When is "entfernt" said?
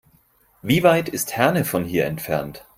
2.05-2.65